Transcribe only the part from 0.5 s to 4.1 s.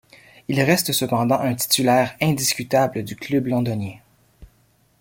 reste cependant un titulaire indiscutable du club londonien.